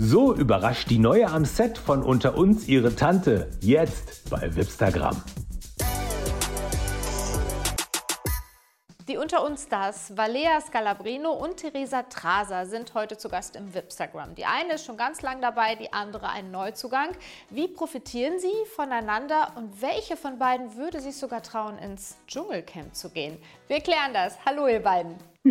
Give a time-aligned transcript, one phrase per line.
[0.00, 3.50] So überrascht die Neue am Set von Unter uns ihre Tante.
[3.60, 5.20] Jetzt bei Wipstagram.
[9.08, 14.36] Die unter uns Stars Valea Scalabrino und Theresa Traser sind heute zu Gast im Wipstagram.
[14.36, 17.08] Die eine ist schon ganz lang dabei, die andere ein Neuzugang.
[17.50, 23.10] Wie profitieren sie voneinander und welche von beiden würde sich sogar trauen, ins Dschungelcamp zu
[23.10, 23.36] gehen?
[23.66, 24.38] Wir klären das.
[24.46, 25.16] Hallo ihr beiden.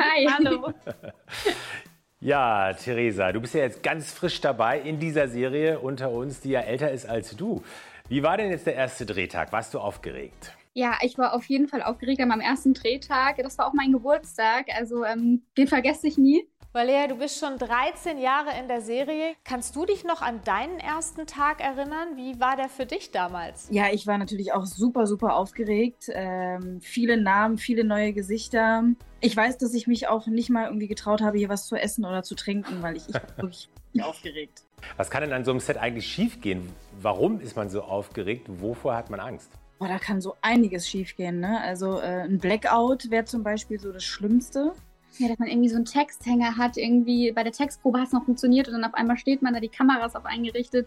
[0.00, 0.26] Hi.
[0.26, 0.72] Hallo.
[2.28, 6.50] Ja, Theresa, du bist ja jetzt ganz frisch dabei in dieser Serie unter uns, die
[6.50, 7.62] ja älter ist als du.
[8.10, 9.50] Wie war denn jetzt der erste Drehtag?
[9.50, 10.52] Warst du aufgeregt?
[10.74, 13.38] Ja, ich war auf jeden Fall aufgeregt an meinem ersten Drehtag.
[13.38, 16.46] Das war auch mein Geburtstag, also ähm, den vergesse ich nie.
[16.72, 19.34] Valeria, du bist schon 13 Jahre in der Serie.
[19.42, 22.16] Kannst du dich noch an deinen ersten Tag erinnern?
[22.16, 23.68] Wie war der für dich damals?
[23.70, 26.10] Ja, ich war natürlich auch super, super aufgeregt.
[26.12, 28.84] Ähm, viele Namen, viele neue Gesichter.
[29.20, 32.04] Ich weiß, dass ich mich auch nicht mal irgendwie getraut habe, hier was zu essen
[32.04, 33.70] oder zu trinken, weil ich, ich wirklich
[34.02, 34.62] aufgeregt.
[34.98, 36.68] Was kann denn an so einem Set eigentlich schiefgehen?
[37.00, 38.46] Warum ist man so aufgeregt?
[38.46, 39.50] Wovor hat man Angst?
[39.78, 41.40] Boah, da kann so einiges schiefgehen.
[41.40, 41.62] Ne?
[41.62, 44.74] Also äh, ein Blackout wäre zum Beispiel so das Schlimmste.
[45.16, 48.24] Ja, dass man irgendwie so einen Texthänger hat, irgendwie bei der Textprobe hat es noch
[48.24, 50.86] funktioniert und dann auf einmal steht man da, die Kamera ist auf eingerichtet,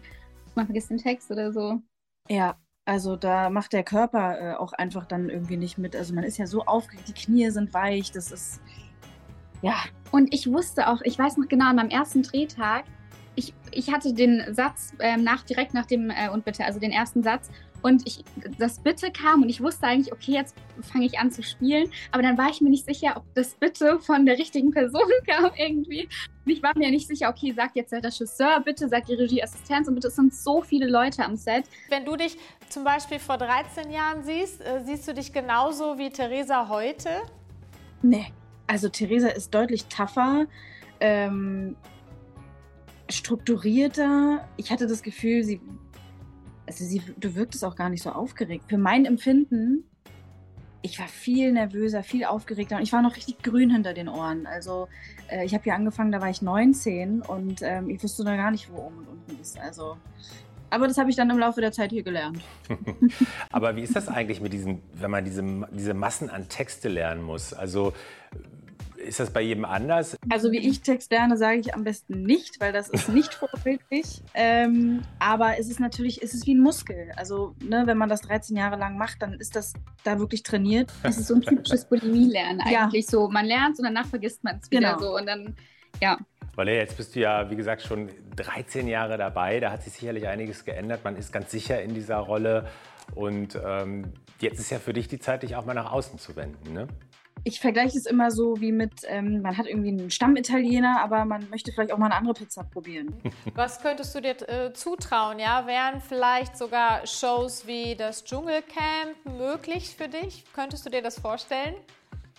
[0.54, 1.80] man vergisst den Text oder so.
[2.28, 5.94] Ja, also da macht der Körper äh, auch einfach dann irgendwie nicht mit.
[5.94, 8.60] Also man ist ja so aufgeregt, die Knie sind weich, das ist
[9.62, 9.76] ja.
[10.10, 12.84] Und ich wusste auch, ich weiß noch genau, an meinem ersten Drehtag,
[13.34, 16.92] ich, ich hatte den Satz äh, nach, direkt nach dem äh, und bitte, also den
[16.92, 17.50] ersten Satz
[17.82, 18.24] und ich,
[18.58, 21.90] das Bitte kam und ich wusste eigentlich, okay, jetzt fange ich an zu spielen.
[22.12, 25.50] Aber dann war ich mir nicht sicher, ob das Bitte von der richtigen Person kam
[25.56, 26.08] irgendwie.
[26.46, 29.94] Ich war mir nicht sicher, okay, sagt jetzt der Regisseur bitte, sagt die Regieassistenz und
[29.94, 31.64] bitte, es sind so viele Leute am Set.
[31.88, 32.36] Wenn du dich
[32.68, 37.08] zum Beispiel vor 13 Jahren siehst, äh, siehst du dich genauso wie Theresa heute?
[38.00, 38.26] Nee,
[38.66, 40.46] also Theresa ist deutlich tougher.
[41.00, 41.76] Ähm,
[43.16, 44.48] strukturierter.
[44.56, 45.60] Ich hatte das Gefühl, sie
[46.66, 48.64] also sie, du wirktest auch gar nicht so aufgeregt.
[48.68, 49.84] Für mein Empfinden,
[50.82, 54.46] ich war viel nervöser, viel aufgeregter und ich war noch richtig grün hinter den Ohren.
[54.46, 54.88] Also
[55.28, 58.50] äh, ich habe hier angefangen, da war ich 19 und ähm, ich wusste noch gar
[58.50, 59.58] nicht, wo oben und unten ist.
[59.58, 59.96] Also
[60.70, 62.40] aber das habe ich dann im Laufe der Zeit hier gelernt.
[63.52, 67.22] aber wie ist das eigentlich mit diesen, wenn man diese, diese Massen an Texte lernen
[67.22, 67.52] muss?
[67.52, 67.92] Also
[69.02, 70.16] ist das bei jedem anders?
[70.30, 74.22] Also wie ich Text lerne, sage ich am besten nicht, weil das ist nicht vorbildlich.
[74.34, 77.12] Ähm, aber es ist natürlich, es ist wie ein Muskel.
[77.16, 79.74] Also ne, wenn man das 13 Jahre lang macht, dann ist das
[80.04, 80.92] da wirklich trainiert.
[81.02, 83.04] Es ist so ein typisches Bulimie-Lernen eigentlich.
[83.06, 83.10] Ja.
[83.10, 85.00] So, man lernt und danach vergisst man es wieder genau.
[85.00, 85.16] so.
[85.16, 85.56] Und dann,
[86.00, 86.18] ja.
[86.54, 89.58] Weil jetzt bist du ja, wie gesagt, schon 13 Jahre dabei.
[89.60, 91.02] Da hat sich sicherlich einiges geändert.
[91.04, 92.68] Man ist ganz sicher in dieser Rolle.
[93.14, 96.36] Und ähm, jetzt ist ja für dich die Zeit, dich auch mal nach außen zu
[96.36, 96.72] wenden.
[96.72, 96.88] Ne?
[97.44, 101.48] Ich vergleiche es immer so wie mit, ähm, man hat irgendwie einen Stammitaliener, aber man
[101.50, 103.14] möchte vielleicht auch mal eine andere Pizza probieren.
[103.54, 105.38] Was könntest du dir äh, zutrauen?
[105.38, 110.44] Ja, wären vielleicht sogar Shows wie das Dschungelcamp möglich für dich?
[110.54, 111.74] Könntest du dir das vorstellen?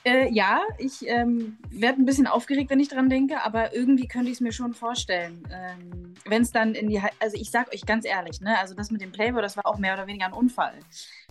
[0.06, 4.28] Äh, ja, ich ähm, werde ein bisschen aufgeregt, wenn ich dran denke, aber irgendwie könnte
[4.28, 5.44] ich es mir schon vorstellen.
[5.50, 8.92] Ähm, wenn es dann in die, also ich sag euch ganz ehrlich, ne, also das
[8.92, 10.74] mit dem Playboy, das war auch mehr oder weniger ein Unfall.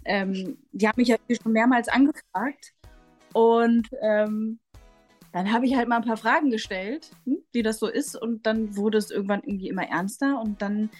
[0.04, 2.72] Ähm, die haben mich ja schon mehrmals angefragt
[3.32, 4.58] und ähm,
[5.32, 8.20] dann habe ich halt mal ein paar Fragen gestellt, hm, wie das so ist.
[8.20, 10.40] Und dann wurde es irgendwann irgendwie immer ernster.
[10.40, 10.90] Und dann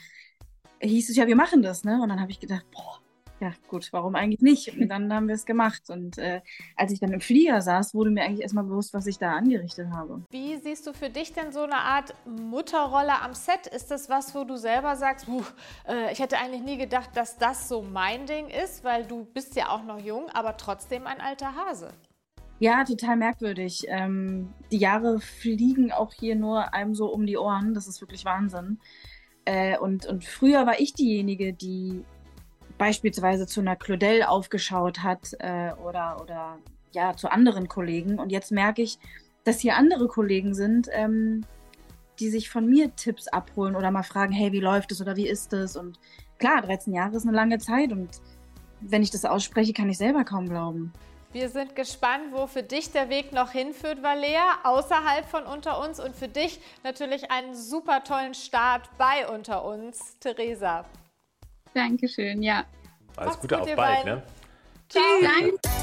[0.81, 1.85] hieß es ja, wir machen das.
[1.85, 2.01] Ne?
[2.03, 2.99] Und dann habe ich gedacht, boah,
[3.41, 4.75] ja gut, warum eigentlich nicht?
[4.79, 5.91] Und dann haben wir es gemacht.
[5.91, 6.41] Und äh,
[6.77, 9.91] als ich dann im Flieger saß, wurde mir eigentlich erstmal bewusst, was ich da angerichtet
[9.91, 10.23] habe.
[10.31, 13.67] Wie siehst du für dich denn so eine Art Mutterrolle am Set?
[13.67, 15.27] Ist das was, wo du selber sagst,
[15.89, 19.57] äh, ich hätte eigentlich nie gedacht, dass das so mein Ding ist, weil du bist
[19.57, 21.91] ja auch noch jung, aber trotzdem ein alter Hase?
[22.63, 23.87] Ja, total merkwürdig.
[23.89, 27.75] Ähm, die Jahre fliegen auch hier nur einem so um die Ohren.
[27.75, 28.79] Das ist wirklich Wahnsinn.
[29.45, 32.05] Äh, und, und früher war ich diejenige, die
[32.79, 36.59] beispielsweise zu einer Claudel aufgeschaut hat äh, oder, oder
[36.93, 38.21] ja, zu anderen Kollegen.
[38.21, 39.01] Und jetzt merke ich,
[39.43, 41.41] dass hier andere Kollegen sind, ähm,
[42.21, 45.29] die sich von mir Tipps abholen oder mal fragen, hey, wie läuft es oder wie
[45.29, 45.77] ist es?
[45.77, 45.99] Und
[46.39, 48.21] klar, 13 Jahre ist eine lange Zeit und
[48.81, 50.93] wenn ich das ausspreche, kann ich selber kaum glauben.
[51.33, 55.99] Wir sind gespannt, wo für dich der Weg noch hinführt, Valea, außerhalb von Unter uns
[55.99, 60.85] und für dich natürlich einen super tollen Start bei Unter uns, Theresa.
[61.73, 62.65] Dankeschön, ja.
[63.17, 64.23] Alles Gute, gut, auf bald, ne?
[64.91, 65.03] Ciao.
[65.21, 65.82] Tschüss.